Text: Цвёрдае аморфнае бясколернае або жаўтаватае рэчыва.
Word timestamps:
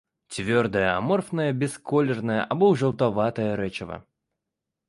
Цвёрдае 0.35 0.85
аморфнае 0.99 1.45
бясколернае 1.63 2.39
або 2.57 2.71
жаўтаватае 2.83 3.49
рэчыва. 3.63 4.01